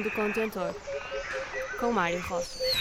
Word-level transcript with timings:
fundo 0.00 0.02
do 0.02 0.10
contentor. 0.10 0.74
Com 1.78 1.92
Mário 1.92 2.20
Rocha. 2.20 2.79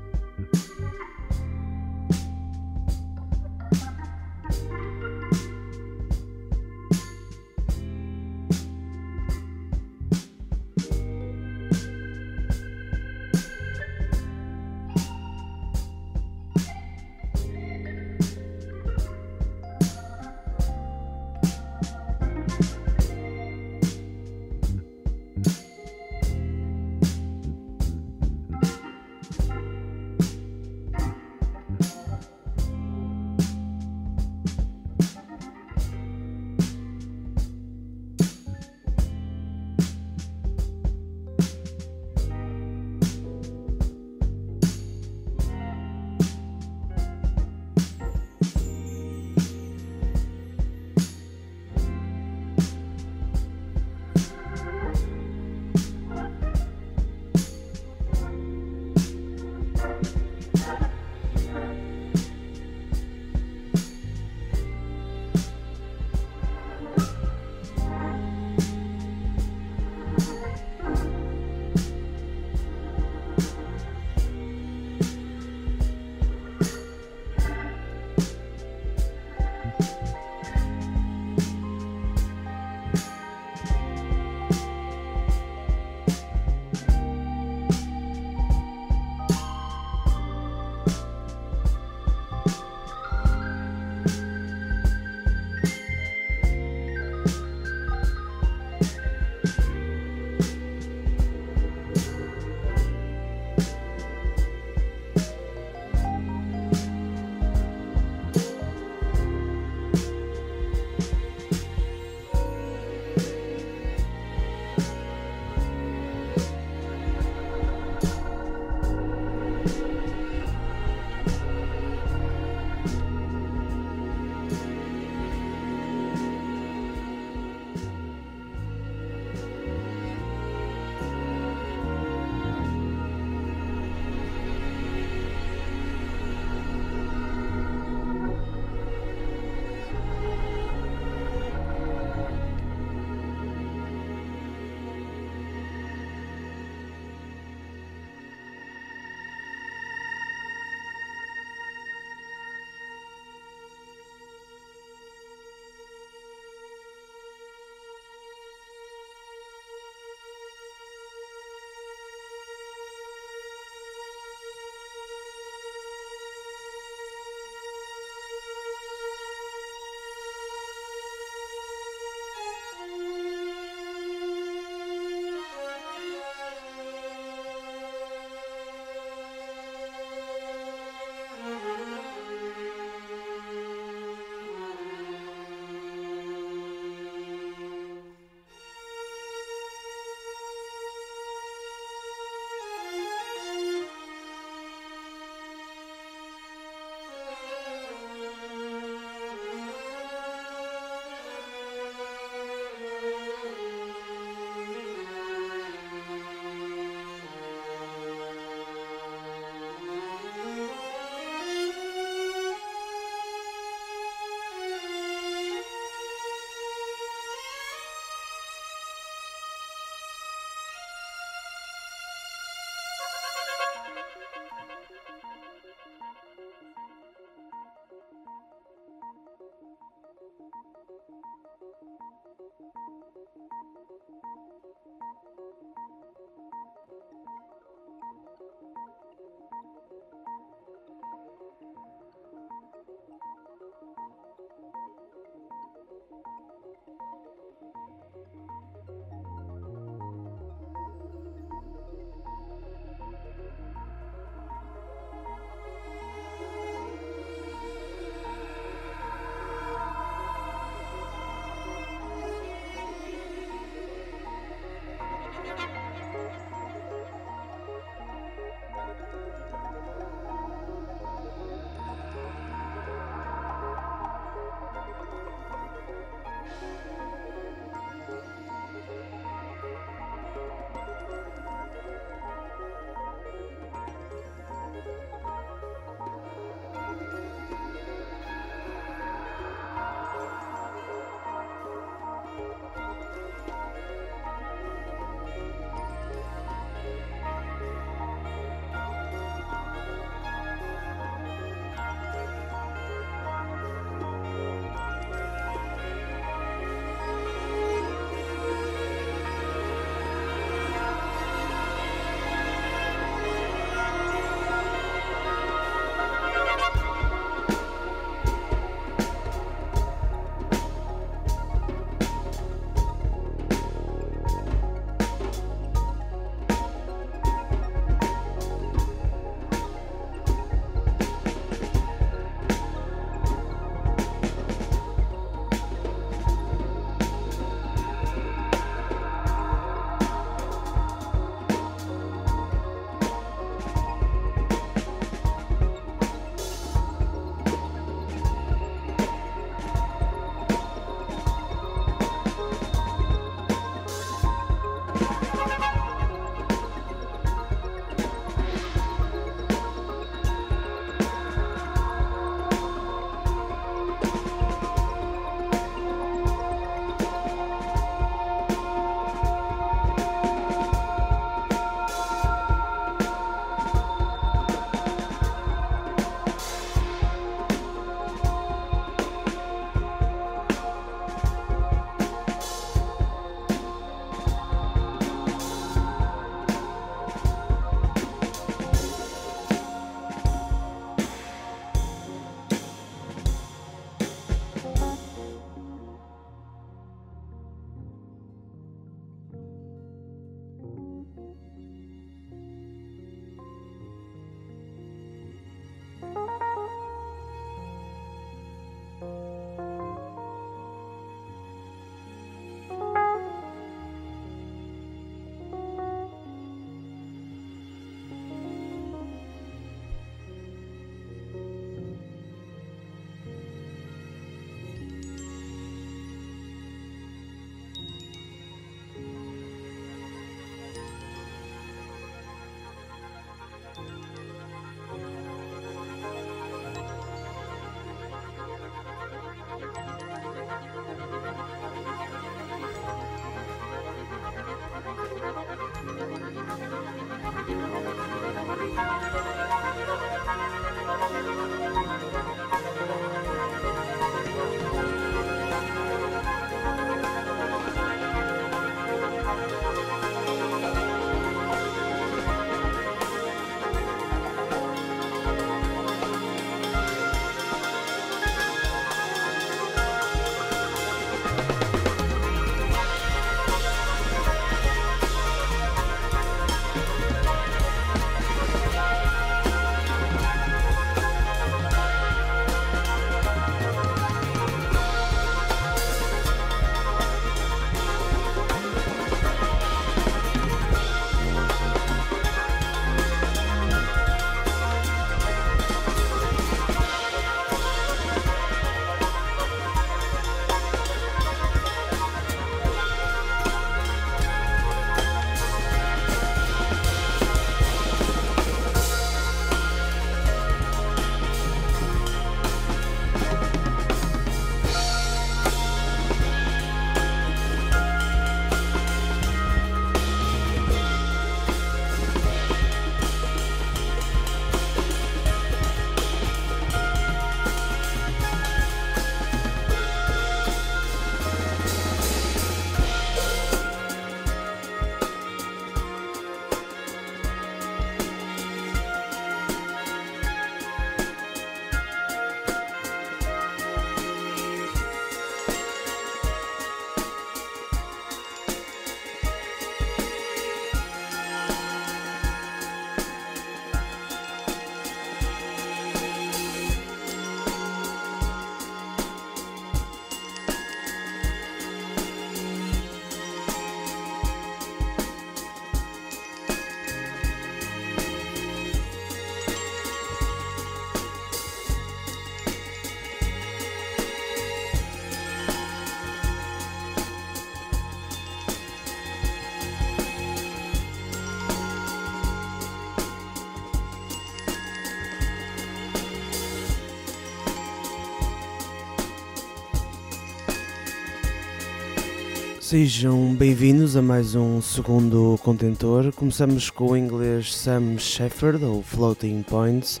Sejam 592.70 593.34
bem-vindos 593.34 593.96
a 593.96 594.00
mais 594.00 594.36
um 594.36 594.62
segundo 594.62 595.36
contentor. 595.42 596.12
Começamos 596.12 596.70
com 596.70 596.92
o 596.92 596.96
inglês 596.96 597.52
Sam 597.52 597.98
Shepard, 597.98 598.64
ou 598.64 598.80
Floating 598.80 599.42
Points. 599.42 600.00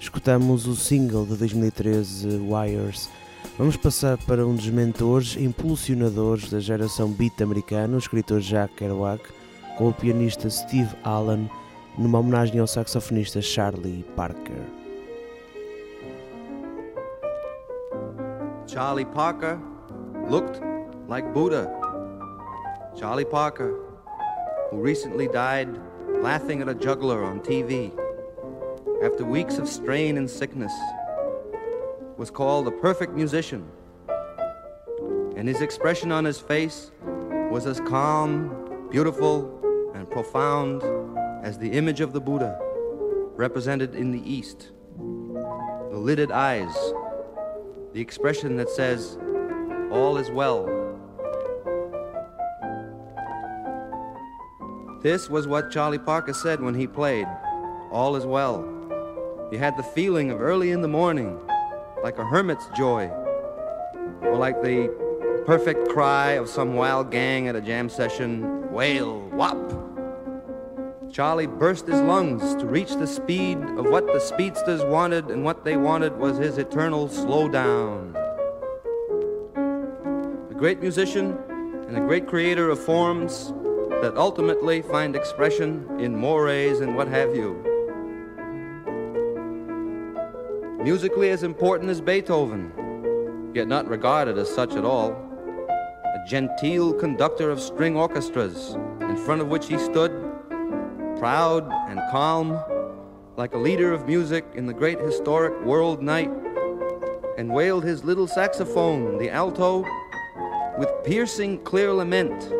Escutamos 0.00 0.66
o 0.66 0.74
single 0.74 1.26
de 1.26 1.36
2013 1.36 2.38
Wires. 2.38 3.10
Vamos 3.58 3.76
passar 3.76 4.16
para 4.16 4.46
um 4.46 4.54
dos 4.54 4.66
mentores 4.70 5.36
impulsionadores 5.36 6.50
da 6.50 6.58
geração 6.58 7.10
beat 7.10 7.38
americana, 7.42 7.96
o 7.96 7.98
escritor 7.98 8.40
Jack 8.40 8.76
Kerouac, 8.76 9.22
com 9.76 9.90
o 9.90 9.92
pianista 9.92 10.48
Steve 10.48 10.96
Allen, 11.04 11.50
numa 11.98 12.18
homenagem 12.18 12.58
ao 12.58 12.66
saxofonista 12.66 13.42
Charlie 13.42 14.06
Parker. 14.16 14.62
Charlie 18.66 19.04
Parker 19.04 19.58
looked 20.30 20.62
like 21.10 21.28
Buddha. 21.34 21.85
Charlie 22.98 23.26
Parker, 23.26 23.78
who 24.70 24.78
recently 24.78 25.28
died 25.28 25.68
laughing 26.08 26.62
at 26.62 26.68
a 26.68 26.74
juggler 26.74 27.22
on 27.22 27.40
TV 27.40 27.92
after 29.04 29.22
weeks 29.22 29.58
of 29.58 29.68
strain 29.68 30.16
and 30.16 30.30
sickness, 30.30 30.72
was 32.16 32.30
called 32.30 32.66
the 32.66 32.70
perfect 32.70 33.12
musician. 33.12 33.68
And 35.36 35.46
his 35.46 35.60
expression 35.60 36.10
on 36.10 36.24
his 36.24 36.40
face 36.40 36.90
was 37.50 37.66
as 37.66 37.80
calm, 37.80 38.88
beautiful, 38.90 39.92
and 39.94 40.10
profound 40.10 40.82
as 41.44 41.58
the 41.58 41.72
image 41.72 42.00
of 42.00 42.14
the 42.14 42.20
Buddha 42.20 42.58
represented 43.34 43.94
in 43.94 44.10
the 44.10 44.22
East. 44.30 44.70
The 44.96 45.98
lidded 45.98 46.32
eyes, 46.32 46.74
the 47.92 48.00
expression 48.00 48.56
that 48.56 48.70
says, 48.70 49.18
All 49.90 50.16
is 50.16 50.30
well 50.30 50.75
This 55.06 55.30
was 55.30 55.46
what 55.46 55.70
Charlie 55.70 56.00
Parker 56.00 56.32
said 56.32 56.60
when 56.60 56.74
he 56.74 56.88
played. 56.88 57.28
All 57.92 58.16
is 58.16 58.26
well. 58.26 58.68
You 59.52 59.58
had 59.58 59.76
the 59.76 59.84
feeling 59.84 60.32
of 60.32 60.40
early 60.40 60.72
in 60.72 60.82
the 60.82 60.88
morning, 60.88 61.38
like 62.02 62.18
a 62.18 62.24
hermit's 62.24 62.66
joy, 62.76 63.06
or 64.22 64.36
like 64.36 64.60
the 64.62 64.92
perfect 65.46 65.90
cry 65.90 66.32
of 66.32 66.48
some 66.48 66.74
wild 66.74 67.12
gang 67.12 67.46
at 67.46 67.54
a 67.54 67.60
jam 67.60 67.88
session, 67.88 68.68
wail, 68.72 69.20
whop. 69.30 69.56
Charlie 71.12 71.46
burst 71.46 71.86
his 71.86 72.00
lungs 72.00 72.56
to 72.56 72.66
reach 72.66 72.96
the 72.96 73.06
speed 73.06 73.58
of 73.78 73.88
what 73.88 74.08
the 74.08 74.18
speedsters 74.18 74.82
wanted, 74.82 75.26
and 75.26 75.44
what 75.44 75.64
they 75.64 75.76
wanted 75.76 76.16
was 76.16 76.36
his 76.36 76.58
eternal 76.58 77.08
slowdown. 77.08 78.12
A 80.50 80.54
great 80.54 80.80
musician 80.80 81.38
and 81.86 81.96
a 81.96 82.00
great 82.00 82.26
creator 82.26 82.70
of 82.70 82.80
forms 82.80 83.52
that 84.02 84.16
ultimately 84.16 84.82
find 84.82 85.16
expression 85.16 85.88
in 85.98 86.14
mores 86.14 86.80
and 86.80 86.94
what 86.94 87.08
have 87.08 87.34
you. 87.34 87.62
Musically 90.82 91.30
as 91.30 91.42
important 91.42 91.90
as 91.90 92.00
Beethoven, 92.00 92.72
yet 93.54 93.68
not 93.68 93.88
regarded 93.88 94.36
as 94.36 94.54
such 94.54 94.74
at 94.74 94.84
all. 94.84 95.12
A 95.70 96.28
genteel 96.28 96.92
conductor 96.92 97.50
of 97.50 97.58
string 97.58 97.96
orchestras, 97.96 98.74
in 99.00 99.16
front 99.16 99.40
of 99.40 99.48
which 99.48 99.66
he 99.66 99.78
stood, 99.78 100.12
proud 101.18 101.66
and 101.88 101.98
calm, 102.10 102.60
like 103.38 103.54
a 103.54 103.58
leader 103.58 103.92
of 103.94 104.06
music 104.06 104.44
in 104.54 104.66
the 104.66 104.74
great 104.74 105.00
historic 105.00 105.58
world 105.64 106.02
night, 106.02 106.30
and 107.38 107.50
wailed 107.50 107.82
his 107.82 108.04
little 108.04 108.26
saxophone, 108.26 109.16
the 109.16 109.30
alto, 109.30 109.84
with 110.78 110.90
piercing 111.02 111.58
clear 111.64 111.92
lament 111.94 112.52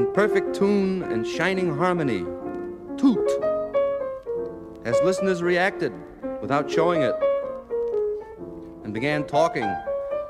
in 0.00 0.10
perfect 0.14 0.54
tune 0.54 1.02
and 1.02 1.26
shining 1.26 1.76
harmony. 1.76 2.24
Toot! 2.96 3.28
As 4.86 4.98
listeners 5.04 5.42
reacted 5.42 5.92
without 6.40 6.70
showing 6.70 7.02
it 7.02 7.14
and 8.82 8.94
began 8.94 9.26
talking. 9.26 9.70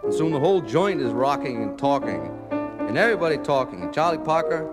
And 0.02 0.12
soon 0.12 0.32
the 0.32 0.40
whole 0.40 0.60
joint 0.60 1.00
is 1.00 1.12
rocking 1.12 1.62
and 1.62 1.78
talking. 1.78 2.36
And 2.50 2.98
everybody 2.98 3.38
talking. 3.38 3.80
And 3.82 3.94
Charlie 3.94 4.18
Parker 4.18 4.64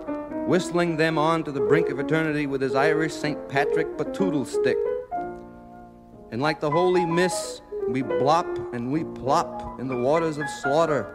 whistling 0.48 0.96
them 0.96 1.16
on 1.16 1.44
to 1.44 1.52
the 1.52 1.60
brink 1.60 1.90
of 1.90 2.00
eternity 2.00 2.48
with 2.48 2.60
his 2.60 2.74
Irish 2.74 3.12
St. 3.12 3.48
Patrick 3.48 3.96
batoodle 3.96 4.44
stick. 4.44 4.78
And 6.32 6.42
like 6.42 6.58
the 6.58 6.72
holy 6.72 7.06
miss, 7.06 7.62
we 7.86 8.02
blop 8.02 8.74
and 8.74 8.90
we 8.90 9.04
plop 9.04 9.78
in 9.78 9.86
the 9.86 9.96
waters 9.96 10.38
of 10.38 10.50
slaughter 10.60 11.14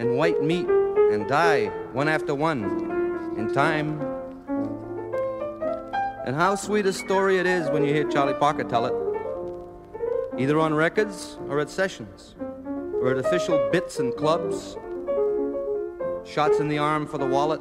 and 0.00 0.16
white 0.16 0.42
meat 0.42 0.66
and 1.12 1.28
die 1.28 1.66
one 1.92 2.08
after 2.08 2.34
one 2.34 2.64
in 3.36 3.52
time. 3.52 4.00
And 6.26 6.36
how 6.36 6.54
sweet 6.54 6.86
a 6.86 6.92
story 6.92 7.38
it 7.38 7.46
is 7.46 7.68
when 7.70 7.84
you 7.84 7.92
hear 7.92 8.08
Charlie 8.08 8.34
Parker 8.34 8.64
tell 8.64 8.86
it, 8.86 8.94
either 10.38 10.58
on 10.58 10.74
records 10.74 11.38
or 11.48 11.60
at 11.60 11.70
sessions, 11.70 12.34
or 13.00 13.10
at 13.10 13.18
official 13.18 13.68
bits 13.72 13.98
and 13.98 14.14
clubs, 14.14 14.76
shots 16.24 16.60
in 16.60 16.68
the 16.68 16.78
arm 16.78 17.06
for 17.06 17.18
the 17.18 17.26
wallet. 17.26 17.60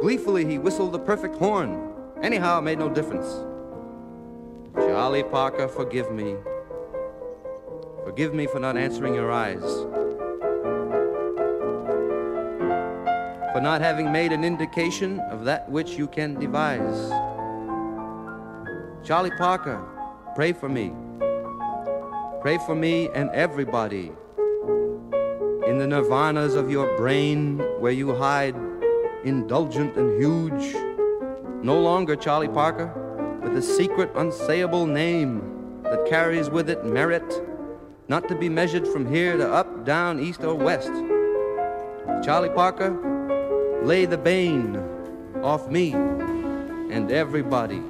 Gleefully, 0.00 0.44
he 0.44 0.58
whistled 0.58 0.92
the 0.92 0.98
perfect 0.98 1.36
horn. 1.36 1.92
Anyhow, 2.22 2.58
it 2.58 2.62
made 2.62 2.78
no 2.78 2.88
difference. 2.88 3.44
Charlie 4.74 5.22
Parker, 5.22 5.68
forgive 5.68 6.10
me. 6.10 6.36
Forgive 8.04 8.34
me 8.34 8.46
for 8.46 8.58
not 8.58 8.76
answering 8.76 9.14
your 9.14 9.30
eyes. 9.30 9.62
Not 13.66 13.80
having 13.80 14.12
made 14.12 14.30
an 14.30 14.44
indication 14.44 15.18
of 15.28 15.44
that 15.44 15.68
which 15.68 15.98
you 15.98 16.06
can 16.06 16.38
devise. 16.38 17.10
Charlie 19.02 19.36
Parker, 19.36 19.84
pray 20.36 20.52
for 20.52 20.68
me. 20.68 20.92
Pray 22.40 22.58
for 22.64 22.76
me 22.76 23.08
and 23.12 23.28
everybody 23.30 24.12
in 25.66 25.78
the 25.78 25.84
nirvanas 25.84 26.54
of 26.54 26.70
your 26.70 26.96
brain 26.96 27.58
where 27.80 27.90
you 27.90 28.14
hide, 28.14 28.54
indulgent 29.24 29.96
and 29.96 30.16
huge. 30.22 30.76
No 31.64 31.80
longer 31.80 32.14
Charlie 32.14 32.46
Parker, 32.62 32.88
with 33.42 33.56
a 33.56 33.62
secret, 33.62 34.14
unsayable 34.14 34.88
name 34.88 35.82
that 35.82 36.06
carries 36.06 36.48
with 36.48 36.70
it 36.70 36.84
merit, 36.84 37.28
not 38.06 38.28
to 38.28 38.36
be 38.36 38.48
measured 38.48 38.86
from 38.86 39.12
here 39.12 39.36
to 39.36 39.52
up, 39.52 39.84
down, 39.84 40.20
east, 40.20 40.44
or 40.44 40.54
west. 40.54 40.92
Charlie 42.24 42.50
Parker, 42.50 43.15
lay 43.86 44.04
the 44.04 44.18
bane 44.18 44.76
off 45.44 45.68
me 45.68 45.92
and 45.92 47.12
everybody. 47.12 47.80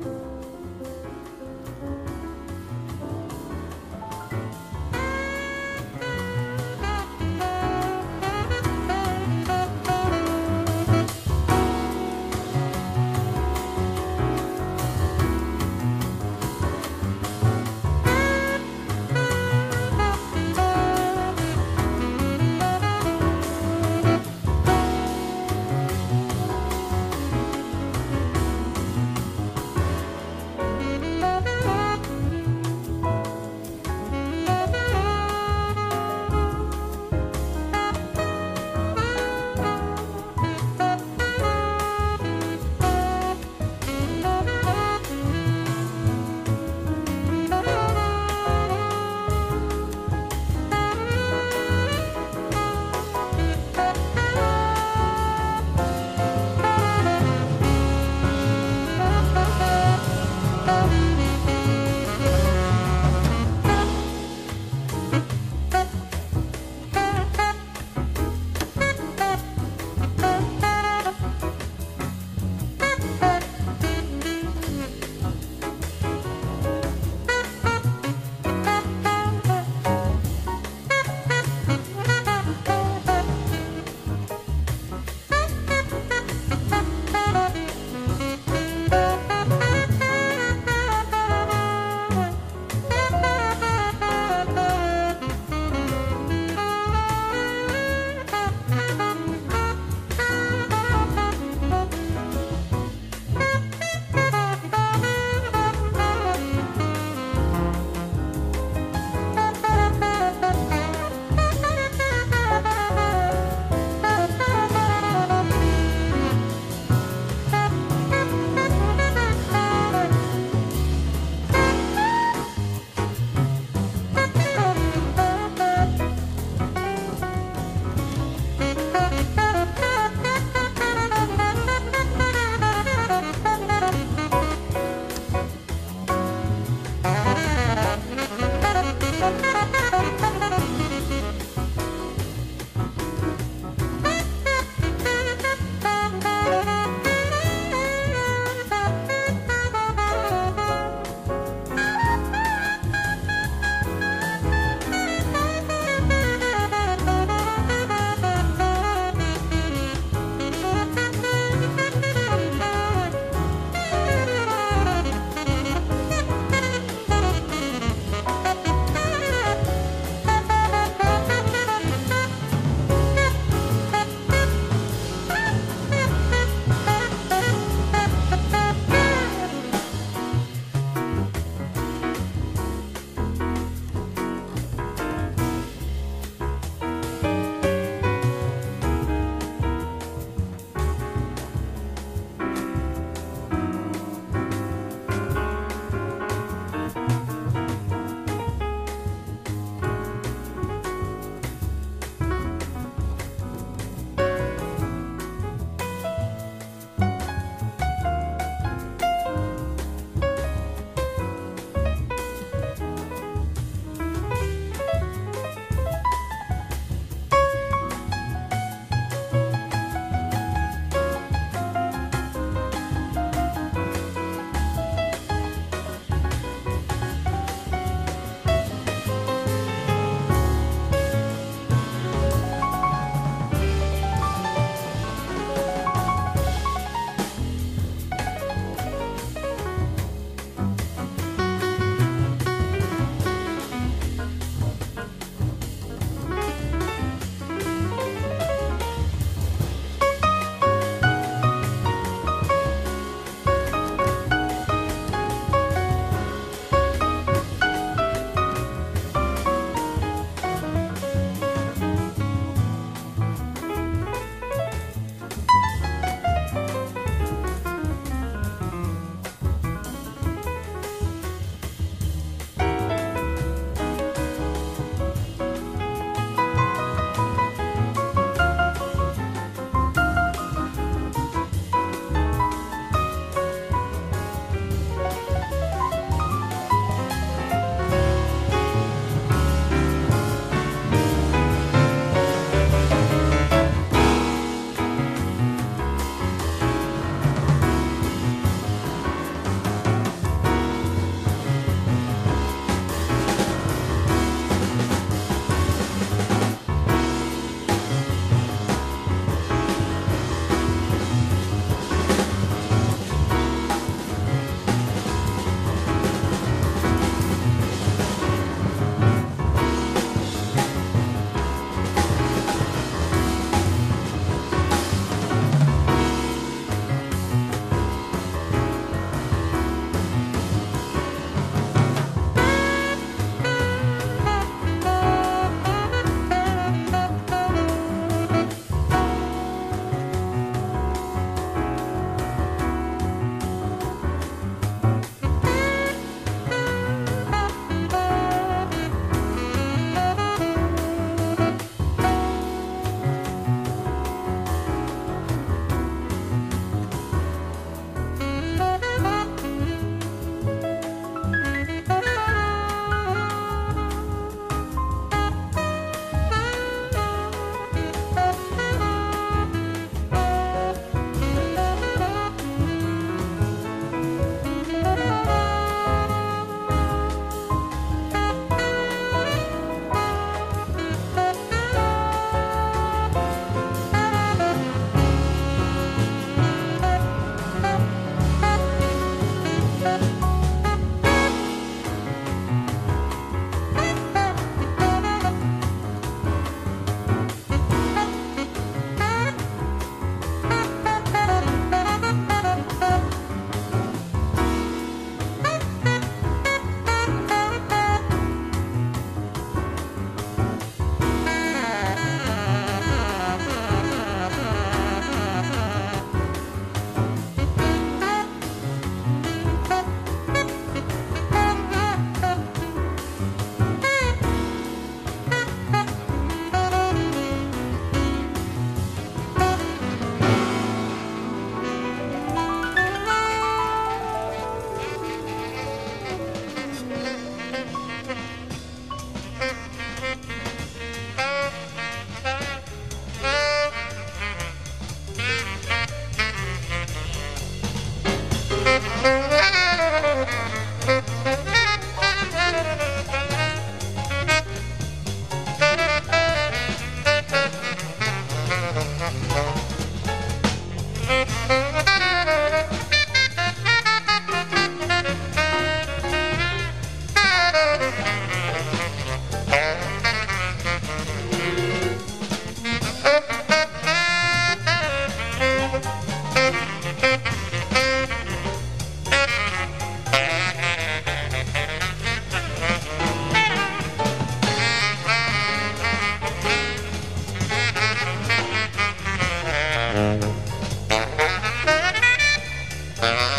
Uh-huh. 492.98 493.35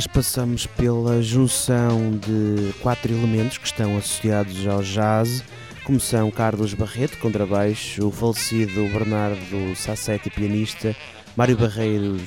Lá 0.00 0.04
atrás 0.04 0.06
passamos 0.06 0.66
pela 0.66 1.20
junção 1.20 2.12
de 2.12 2.72
quatro 2.80 3.12
elementos 3.12 3.58
que 3.58 3.66
estão 3.66 3.98
associados 3.98 4.66
ao 4.66 4.82
jazz, 4.82 5.44
como 5.84 6.00
são 6.00 6.30
Carlos 6.30 6.72
Barreto, 6.72 7.18
contrabaixo, 7.18 8.06
o 8.06 8.10
falecido 8.10 8.88
Bernardo 8.90 9.76
Sassetti, 9.76 10.30
pianista, 10.30 10.96
Mário 11.36 11.54
Barreiros, 11.54 12.22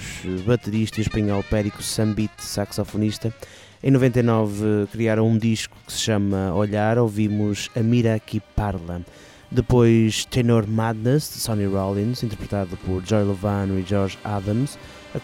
baterista 0.45 0.99
e 0.99 1.01
o 1.01 1.07
espanhol 1.07 1.41
Périco 1.41 1.81
Sambit, 1.81 2.31
saxofonista. 2.37 3.33
Em 3.81 3.89
99 3.89 4.87
criaram 4.91 5.27
um 5.27 5.37
disco 5.37 5.75
que 5.87 5.93
se 5.93 5.99
chama 5.99 6.53
Olhar, 6.53 6.99
ouvimos 6.99 7.71
A 7.75 7.79
Mira 7.79 8.19
Que 8.19 8.39
Parla. 8.55 9.01
Depois 9.49 10.25
Tenor 10.25 10.67
Madness, 10.67 11.33
de 11.33 11.39
Sonny 11.39 11.65
Rollins, 11.65 12.21
interpretado 12.21 12.77
por 12.85 13.03
Joy 13.03 13.23
Lovano 13.23 13.79
e 13.79 13.83
George 13.83 14.19
Adams, 14.23 14.77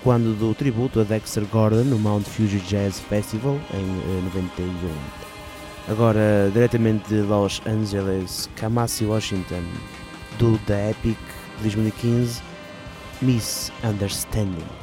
quando 0.04 0.36
do 0.36 0.54
tributo 0.54 1.00
a 1.00 1.04
Dexter 1.04 1.46
Gordon 1.46 1.84
no 1.84 1.98
Mount 1.98 2.28
Fuji 2.28 2.60
Jazz 2.60 3.00
Festival 3.00 3.60
em 3.74 4.24
91. 4.26 4.68
Eh, 4.68 5.30
Agora, 5.90 6.52
diretamente 6.54 7.10
de 7.10 7.22
Los 7.22 7.62
Angeles, 7.66 8.48
Kamasi 8.56 9.06
Washington, 9.06 9.64
do 10.38 10.60
The 10.68 10.92
Epic 10.92 11.18
de 11.58 11.70
2015, 11.70 12.44
Misunderstanding. 13.22 14.79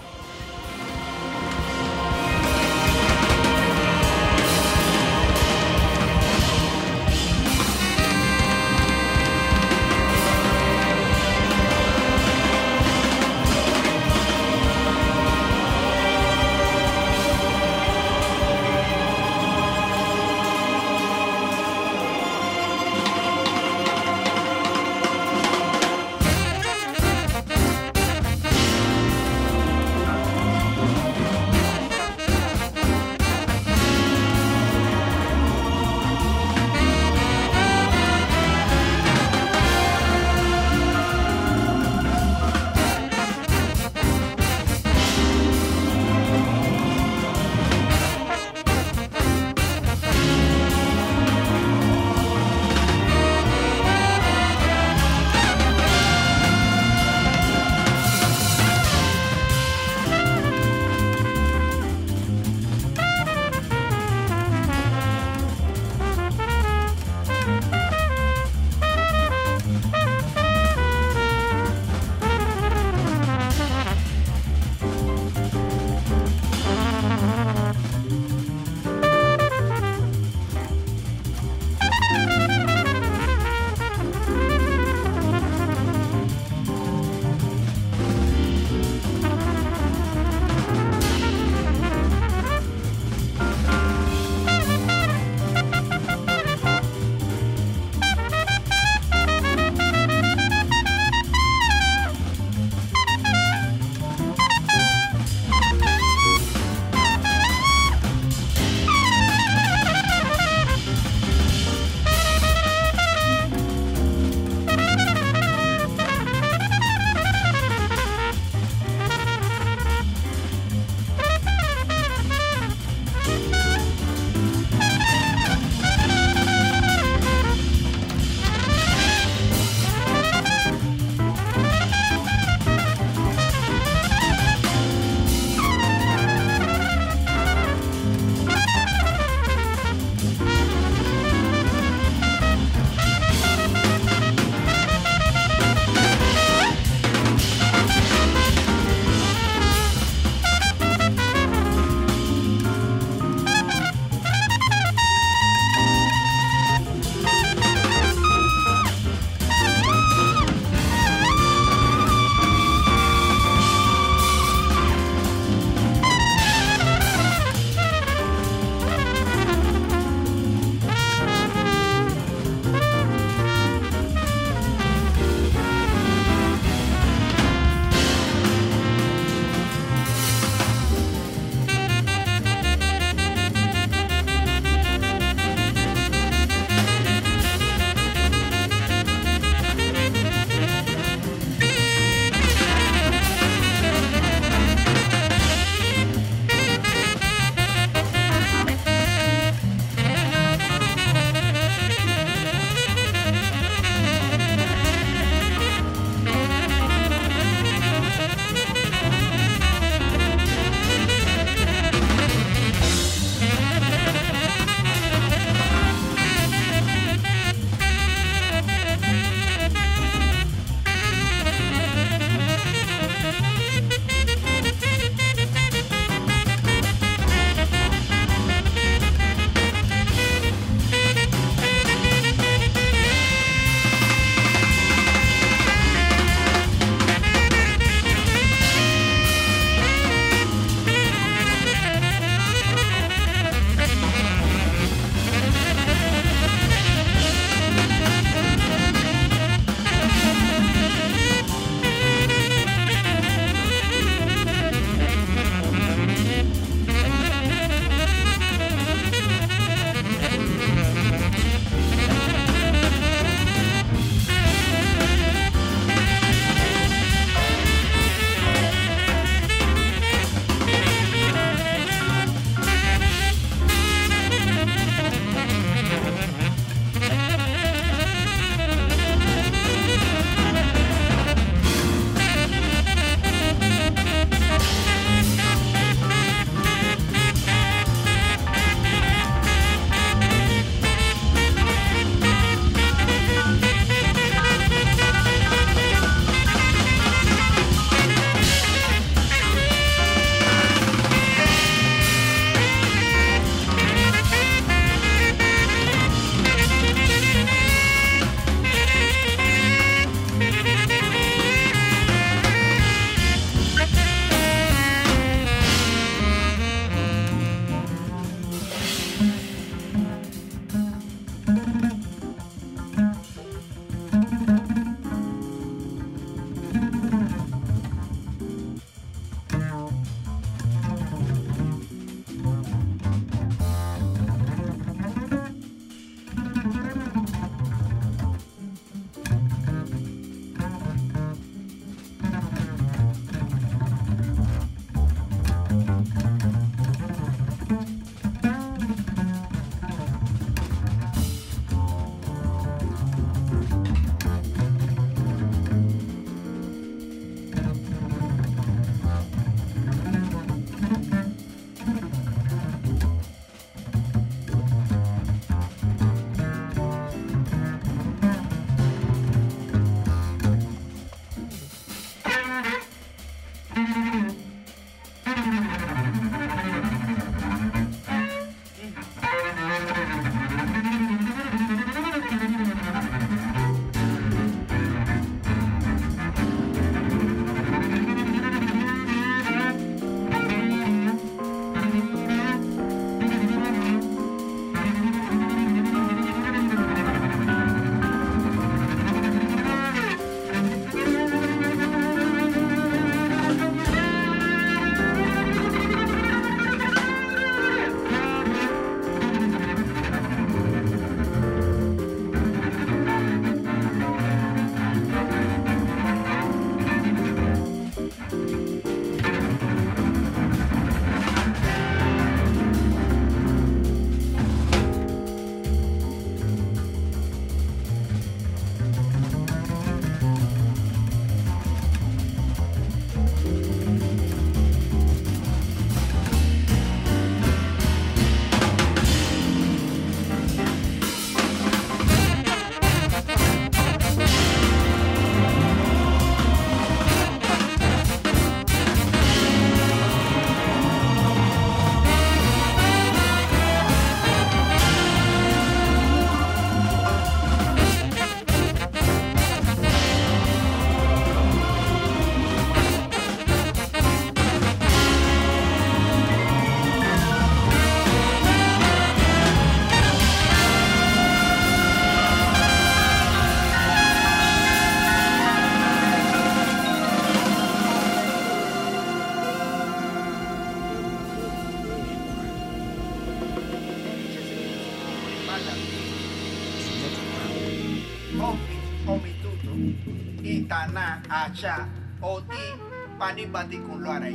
Όμη, 488.41 488.59
όμη, 489.07 489.35
τότε, 489.43 490.49
η 490.49 490.67
Κανά, 490.69 491.21
η 491.23 491.29
Αχά, 491.29 491.89
ο 492.21 492.41
Τι, 492.41 492.83
Πανίπα, 493.19 493.65
την 493.65 493.81
Κουλουάρα. 493.89 494.27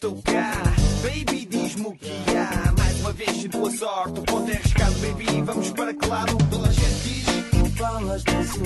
Estou 0.00 0.22
cá. 0.22 0.52
Baby, 1.02 1.44
diz-me 1.44 1.88
o 1.88 1.92
que 1.92 2.10
há. 2.34 2.72
Mais 2.78 3.00
uma 3.00 3.12
vez, 3.12 3.30
sinto 3.36 3.66
a 3.66 3.70
sorte. 3.70 4.20
O 4.20 4.22
ponto 4.22 4.50
é 4.50 4.54
arriscado, 4.54 4.94
baby. 4.94 5.42
Vamos 5.42 5.70
para 5.72 5.92
que 5.92 6.06
lado? 6.06 6.38
Toda 6.50 6.68
a 6.68 6.72
gente 6.72 6.94
diz. 7.04 7.74
Falas 7.76 8.24
disso, 8.24 8.62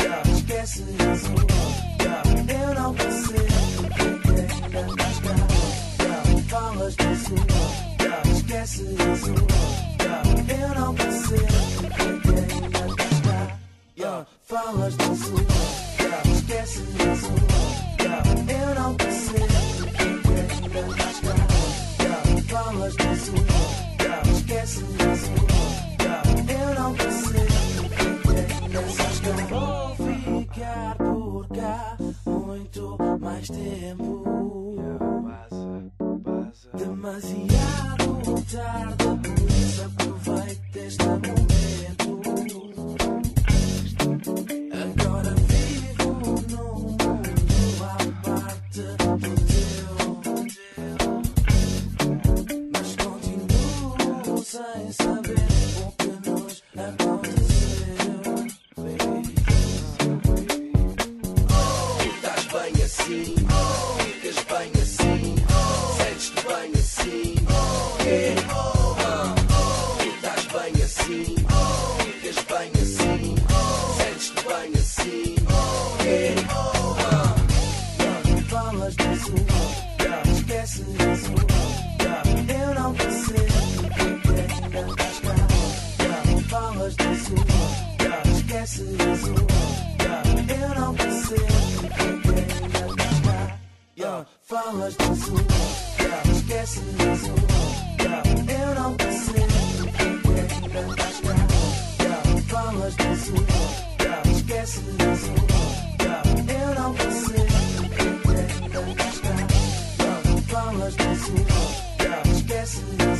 yeah. 0.00 0.30
esquece 0.30 0.82
isso. 0.82 1.32
yeah. 2.00 2.64
Eu 2.64 2.74
não 2.74 2.94
percebo 2.94 3.36
porque 3.76 4.02
ainda 4.02 4.80
estás 4.90 5.18
cá. 5.20 5.34
yeah. 6.00 6.42
Falas 6.48 6.96
disso, 6.96 7.34
yeah. 8.00 8.30
esquece 8.30 8.82
isso. 8.82 9.34
yeah. 10.00 10.22
Eu 10.62 10.80
não 10.80 10.94
percebo 10.94 11.46
porque 11.76 12.28
ainda 12.28 12.86
estás 12.88 13.20
cá. 13.20 13.58
yeah. 13.98 14.26
Falas 14.46 14.96
disso, 14.96 15.34
yeah. 16.00 16.22
esquece 16.30 16.80
isso. 16.80 17.32
yeah. 18.00 18.22
Eu 18.48 18.74
não 18.74 18.94
percebo 18.94 19.81
Demasiado 36.74 38.34
tarde, 38.50 39.04
por 39.04 39.50
isso 39.50 39.82
aproveite 39.84 40.78
este 40.78 41.04
momento. 41.04 41.41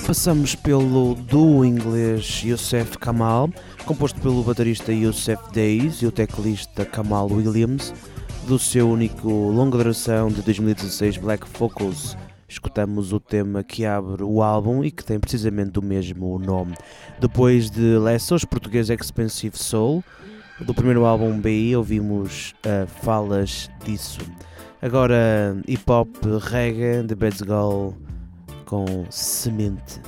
Passamos 0.06 0.54
pelo 0.54 1.14
duo 1.14 1.64
inglês 1.64 2.42
Youssef 2.44 2.98
Kamal, 2.98 3.48
composto 3.84 4.20
pelo 4.20 4.42
baterista 4.42 4.92
Youssef 4.92 5.40
Days 5.52 6.02
e 6.02 6.06
o 6.06 6.12
teclista 6.12 6.84
Kamal 6.84 7.28
Williams, 7.30 7.94
do 8.46 8.58
seu 8.58 8.90
único 8.90 9.28
longa 9.28 9.78
duração 9.78 10.28
de 10.28 10.42
2016 10.42 11.16
Black 11.16 11.46
Focus. 11.48 12.16
Escutamos 12.52 13.14
o 13.14 13.18
tema 13.18 13.62
que 13.64 13.86
abre 13.86 14.22
o 14.22 14.42
álbum 14.42 14.84
e 14.84 14.90
que 14.90 15.02
tem 15.02 15.18
precisamente 15.18 15.78
o 15.78 15.82
mesmo 15.82 16.38
nome. 16.38 16.74
Depois 17.18 17.70
de 17.70 17.96
Lessons, 17.96 18.44
português 18.44 18.90
Expensive 18.90 19.56
Soul, 19.56 20.04
do 20.60 20.74
primeiro 20.74 21.06
álbum 21.06 21.40
BI, 21.40 21.74
ouvimos 21.74 22.54
uh, 22.66 22.86
Falas 22.86 23.70
Disso. 23.82 24.20
Agora 24.82 25.56
hip 25.66 25.90
hop 25.90 26.14
reggae 26.42 27.02
de 27.02 27.14
Bad 27.14 27.38
com 28.66 29.06
Semente. 29.08 29.98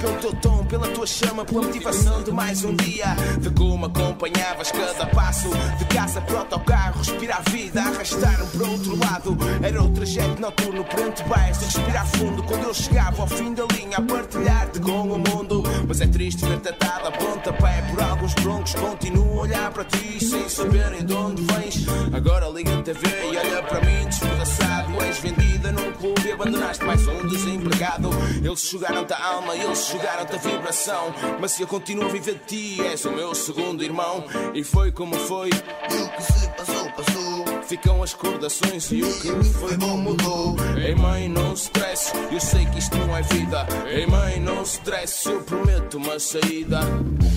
Pelo 0.00 0.14
teu 0.18 0.32
tom, 0.34 0.64
pela 0.66 0.86
tua 0.88 1.06
chama, 1.06 1.44
pela 1.44 1.62
motivação 1.62 2.22
de 2.22 2.30
mais 2.30 2.62
um 2.64 2.74
dia. 2.76 3.16
De 3.40 3.48
como 3.50 3.86
acompanhavas 3.86 4.70
cada 4.70 5.06
passo. 5.06 5.48
De 5.78 5.84
casa 5.86 6.20
para 6.20 6.34
o 6.34 6.38
autocarro, 6.38 6.98
respirar 6.98 7.42
a 7.46 7.50
vida 7.50 7.80
Arrastar-me 7.82 8.46
para 8.46 8.68
outro 8.68 8.96
lado. 8.96 9.36
Era 9.62 9.82
o 9.82 9.90
trajeto 9.90 10.40
noturno 10.40 10.84
perante 10.84 11.22
baixo 11.24 11.60
Respirar 11.64 12.06
fundo. 12.08 12.42
Quando 12.42 12.64
eu 12.64 12.74
chegava 12.74 13.22
ao 13.22 13.28
fim 13.28 13.54
da 13.54 13.64
linha 13.72 13.96
A 13.96 14.02
partilhar-te 14.02 14.80
com 14.80 15.02
o 15.02 15.18
mundo. 15.18 15.62
Mas 15.88 16.00
é 16.00 16.06
triste 16.06 16.44
ver-te 16.44 16.68
atado 16.68 17.08
a 17.08 17.12
pontapé 17.12 17.82
Por 17.90 18.02
alguns 18.02 18.34
broncos. 18.34 18.74
Continuo 18.74 19.38
a 19.38 19.42
olhar 19.42 19.72
para 19.72 19.84
ti 19.84 20.22
Sem 20.22 20.48
saberem 20.48 21.06
de 21.06 21.14
onde 21.14 21.42
vens. 21.42 21.86
Agora 22.12 22.48
liga 22.48 22.78
a 22.78 22.82
TV 22.82 23.00
e 23.32 23.36
olha 23.36 23.62
para 23.62 23.80
mim 23.80 24.06
despedaçado. 24.06 25.02
És 25.02 25.18
vendida 25.18 25.72
num 25.72 25.92
clube 25.92 26.26
e 26.26 26.32
abandonaste 26.32 26.84
mais 26.84 27.06
um 27.06 27.26
desempregado. 27.28 28.10
Eles 28.42 28.60
sugaram-te 28.60 29.12
a 29.12 29.24
alma, 29.24 29.56
eles 29.56 29.85
sugaram-te 29.86 30.34
a 30.34 30.38
vibração. 30.38 31.14
Mas 31.40 31.52
se 31.52 31.62
eu 31.62 31.66
continuo 31.66 32.06
a 32.06 32.08
viver 32.08 32.34
de 32.34 32.40
ti 32.40 32.82
És 32.82 33.04
o 33.04 33.12
meu 33.12 33.34
segundo 33.34 33.82
irmão. 33.82 34.24
E 34.54 34.62
foi 34.62 34.92
como 34.92 35.14
foi. 35.14 35.50
E 35.50 36.02
o 36.02 36.08
que 36.10 36.22
se 36.22 36.48
passou, 36.50 36.90
passou. 36.92 37.62
Ficam 37.66 38.02
as 38.02 38.12
recordações 38.12 38.90
e 38.92 39.02
o 39.02 39.20
que 39.20 39.44
foi 39.44 39.76
bom 39.76 39.96
mudou. 39.96 40.56
Ei 40.76 40.94
mãe, 40.94 41.28
não 41.28 41.52
stress, 41.54 42.12
eu 42.30 42.40
sei 42.40 42.64
que 42.66 42.78
isto 42.78 42.96
não 42.96 43.16
é 43.16 43.22
vida. 43.22 43.66
Ei 43.86 44.06
mãe, 44.06 44.38
não 44.40 44.62
stress, 44.62 45.28
eu 45.28 45.42
prometo 45.42 45.96
uma 45.96 46.18
saída. 46.18 46.80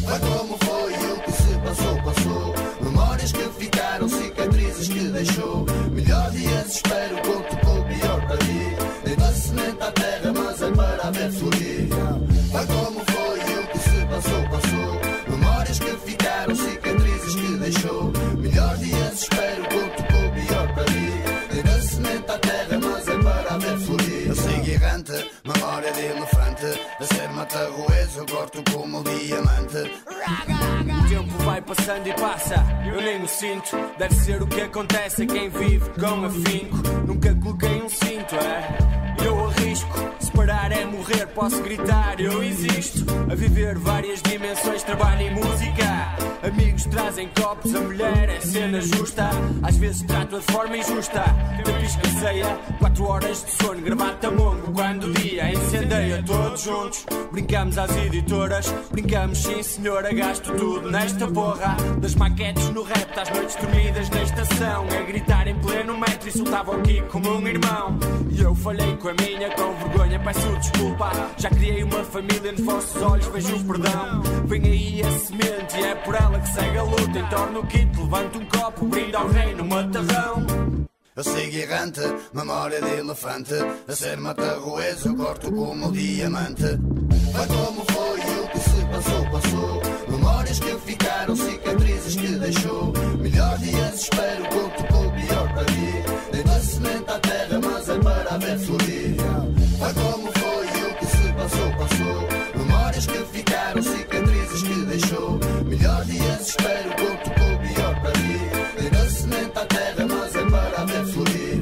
Vai 0.06 0.20
como 0.20 0.58
foi 0.60 0.94
e 0.94 1.12
o 1.14 1.20
que 1.24 1.32
se 1.32 1.58
passou, 1.64 2.04
passou. 2.04 2.56
Memórias 2.82 3.32
que 3.32 3.44
ficaram, 3.58 4.08
cicatrizes 4.08 4.88
que 4.88 5.00
deixou. 5.00 5.66
Como 29.04 29.20
diamante. 29.20 29.78
O 31.06 31.10
tempo 31.10 31.44
vai 31.44 31.62
passando 31.62 32.08
e 32.08 32.14
passa, 32.14 32.56
eu 32.86 33.02
nem 33.02 33.24
o 33.24 33.28
sinto. 33.28 33.78
Deve 33.98 34.16
ser 34.16 34.42
o 34.42 34.48
que 34.48 34.62
acontece 34.62 35.24
a 35.24 35.26
quem 35.26 35.50
vive 35.50 35.90
com 35.92 36.26
afinco. 36.26 36.78
Nunca 37.08 37.34
coloquei 37.36 37.82
um 37.82 37.90
cinto, 37.90 38.36
é? 38.36 39.26
Eu 39.26 39.39
Amar 40.40 40.72
é 40.72 40.86
morrer, 40.86 41.26
posso 41.28 41.62
gritar, 41.62 42.20
eu 42.20 42.42
existo. 42.42 43.06
A 43.30 43.36
viver 43.36 43.78
várias 43.78 44.22
dimensões, 44.22 44.84
trabalho 44.84 45.22
e 45.22 45.30
música. 45.32 46.16
Amigos 46.42 46.86
trazem 46.86 47.30
copos, 47.38 47.76
a 47.76 47.82
mulher 47.82 48.30
é 48.30 48.40
cena 48.40 48.80
justa. 48.80 49.30
Às 49.62 49.76
vezes 49.76 50.02
trato-a 50.04 50.40
de 50.40 50.46
forma 50.46 50.78
injusta. 50.78 51.24
Tapisca 51.64 52.08
ceia, 52.20 52.58
quatro 52.80 53.06
horas 53.06 53.44
de 53.44 53.52
sono, 53.52 53.82
gravata 53.82 54.32
mongo. 54.32 54.72
Quando 54.72 55.08
o 55.08 55.14
dia 55.14 55.52
incendeia, 55.52 56.24
todos 56.26 56.64
juntos. 56.64 57.06
Brincamos 57.32 57.78
às 57.78 57.96
editoras, 57.98 58.74
brincamos 58.92 59.40
sim 59.40 59.62
senhora. 59.62 60.14
Gasto 60.14 60.54
tudo 60.54 60.90
nesta 60.90 61.28
porra. 61.28 61.76
Das 62.00 62.16
maquetes 62.16 62.70
no 62.70 62.84
rap, 62.84 63.20
às 63.20 63.30
noites 63.30 63.56
dormidas 63.58 64.10
na 64.10 64.24
estação. 64.24 64.88
É 64.88 65.04
gritar 65.04 65.48
em 65.48 65.56
pleno 65.60 65.98
metro 65.98 66.30
e 66.30 66.32
soltava 66.32 66.78
aqui 66.78 67.02
como 67.04 67.30
um 67.30 67.46
irmão. 67.46 68.00
E 68.32 68.42
eu 68.42 68.56
falhei 68.56 68.96
com 68.96 69.10
a 69.10 69.14
minha, 69.14 69.50
com 69.52 69.74
vergonha, 69.74 70.20
peço 70.34 70.60
desculpa. 70.60 71.12
Já 71.38 71.50
criei 71.50 71.84
uma 71.84 72.04
família 72.04 72.52
nos 72.52 72.62
vossos 72.62 73.02
olhos, 73.02 73.26
vejo 73.28 73.56
o 73.56 73.64
perdão. 73.66 74.22
Vem 74.46 74.64
aí 74.64 75.02
a 75.02 75.12
semente 75.20 75.78
e 75.78 75.84
é 75.84 75.96
por 75.96 76.16
ela 76.16 76.40
que 76.40 76.50
segue 76.50 76.78
a 76.78 76.84
luta. 76.84 77.20
Entorno 77.20 77.60
o 77.60 77.68
kit, 77.68 77.98
levanto 77.98 78.40
um 78.40 78.46
copo, 78.46 78.86
brindo 78.86 79.18
ao 79.18 79.28
rei 79.28 79.54
no 79.56 79.66
matarrão. 79.66 80.46
Eu 81.16 81.24
sigo 81.24 81.58
errante, 81.58 82.00
memória 82.34 82.82
de 82.82 83.00
elefante 83.00 83.54
A 83.86 83.94
ser 83.94 84.16
matarroês 84.16 85.04
eu 85.04 85.14
corto 85.18 85.52
como 85.52 85.92
diamante 85.92 86.64
Vai 87.34 87.46
como 87.46 87.84
foi 87.92 88.20
o 88.40 88.48
que 88.48 88.60
se 88.60 88.86
passou, 88.86 89.30
passou 89.30 89.82
Memórias 90.08 90.60
que 90.60 90.78
ficaram, 90.78 91.36
cicatrizes 91.36 92.16
que 92.16 92.28
deixou 92.28 92.94
Melhor 93.20 93.58
dias 93.58 94.02
espero, 94.02 94.46
conto 94.46 94.94
com 94.94 95.08
o 95.08 95.12
pior 95.12 95.54
para 95.54 95.72
mim 95.74 96.32
Deita 96.32 96.60
semente 96.62 97.12
à 97.12 97.20
terra, 97.20 97.60
mas 97.66 97.90
é 97.90 98.00
para 98.00 98.38
ver 98.38 98.60
florir 98.60 99.29
Vai 99.80 99.94
como 99.94 100.30
foi 100.34 100.66
e 100.68 100.84
o 100.84 100.96
que 100.96 101.06
se 101.06 101.34
passou, 101.34 101.72
passou. 101.78 102.28
Memórias 102.58 103.06
que 103.06 103.18
ficaram, 103.32 103.82
cicatrizes 103.82 104.64
que 104.64 104.74
deixou. 104.86 105.40
Melhor 105.66 106.04
dias 106.04 106.50
espero, 106.50 106.90
conto 106.90 107.32
com 107.32 107.54
o 107.54 107.60
pior 107.60 108.02
para 108.02 108.20
mim. 108.20 108.40
Deita 108.78 109.10
semente 109.10 109.58
à 109.58 109.66
terra, 109.66 110.06
mas 110.06 110.36
é 110.36 110.46
para 110.46 110.86
ver 110.86 111.06
florir 111.06 111.62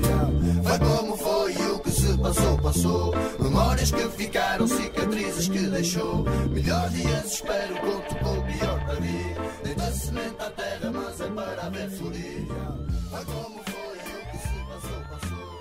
Vai 0.64 0.80
como 0.80 1.16
foi 1.16 1.54
e 1.54 1.72
o 1.72 1.80
que 1.80 1.92
se 1.92 2.18
passou, 2.18 2.58
passou. 2.58 3.16
Memórias 3.40 3.92
que 3.92 4.10
ficaram, 4.10 4.68
cicatrizes 4.68 5.48
que 5.48 5.60
deixou. 5.60 6.26
Melhor 6.50 6.90
dias 6.90 7.34
espero, 7.34 7.76
conto 7.76 8.16
com 8.16 8.40
o 8.40 8.44
pior 8.44 8.84
para 8.84 9.00
mim. 9.00 9.36
Deita 9.64 9.92
semente 9.92 10.36
à 10.42 10.50
terra, 10.50 10.92
mas 10.92 11.22
é 11.22 11.28
para 11.28 11.70
ver 11.70 11.90
florir 11.92 12.48
Vai 13.12 13.26
como 13.26 13.62
foi 13.64 13.98
e 13.98 14.12
o 14.18 14.32
que 14.32 14.38
se 14.40 14.66
passou, 14.66 15.02
passou 15.04 15.57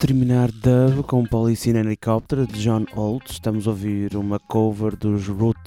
terminar 0.00 0.50
dub 0.50 1.04
com 1.06 1.24
Police 1.26 1.68
in 1.68 1.76
Helicopter 1.76 2.46
de 2.46 2.62
John 2.62 2.86
Holt, 2.94 3.30
estamos 3.30 3.66
a 3.66 3.70
ouvir 3.70 4.16
uma 4.16 4.38
cover 4.38 4.96
dos 4.96 5.28
Root 5.28 5.58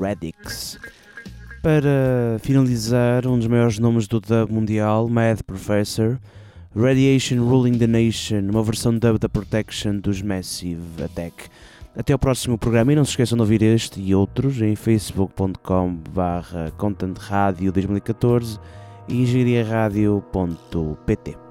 Radix. 0.00 0.78
Para 1.60 2.38
finalizar, 2.38 3.26
um 3.26 3.36
dos 3.36 3.48
maiores 3.48 3.80
nomes 3.80 4.06
do 4.06 4.20
dub 4.20 4.52
mundial, 4.52 5.08
Mad 5.08 5.42
Professor, 5.42 6.20
Radiation 6.72 7.42
Ruling 7.42 7.78
the 7.78 7.88
Nation, 7.88 8.48
uma 8.48 8.62
versão 8.62 8.96
dub 8.96 9.18
da 9.18 9.28
Protection 9.28 9.98
dos 9.98 10.22
Massive 10.22 11.02
Attack. 11.02 11.48
Até 11.96 12.12
ao 12.12 12.18
próximo 12.18 12.56
programa 12.56 12.92
e 12.92 12.96
não 12.96 13.04
se 13.04 13.10
esqueçam 13.10 13.36
de 13.36 13.42
ouvir 13.42 13.60
este 13.60 14.00
e 14.00 14.14
outros 14.14 14.62
em 14.62 14.76
facebook.com 14.76 15.96
barra 16.14 16.70
contentradio 16.78 17.72
2014 17.72 18.56
e 19.08 19.16
engenhariaradio.pt 19.16 21.49